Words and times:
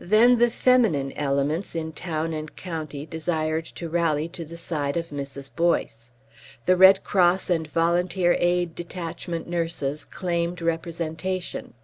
Then 0.00 0.38
the 0.38 0.50
feminine 0.50 1.12
elements 1.12 1.76
in 1.76 1.92
town 1.92 2.32
and 2.32 2.56
county 2.56 3.06
desired 3.06 3.64
to 3.66 3.88
rally 3.88 4.26
to 4.30 4.44
the 4.44 4.56
side 4.56 4.96
of 4.96 5.10
Mrs. 5.10 5.48
Boyce. 5.54 6.10
The 6.66 6.76
Red 6.76 7.04
Cross 7.04 7.50
and 7.50 7.68
Volunteer 7.68 8.34
Aid 8.40 8.74
Detachment 8.74 9.48
Nurses 9.48 10.04
claimed 10.04 10.60
representation. 10.60 11.74